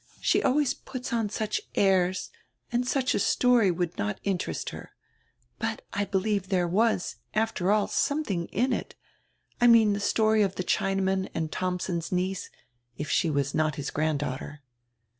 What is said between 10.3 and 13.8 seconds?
of die Chinaman and Thomsen's niece, if she was not